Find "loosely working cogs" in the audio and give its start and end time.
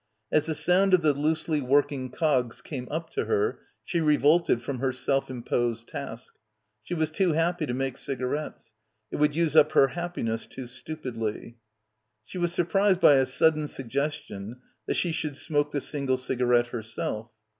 1.13-2.59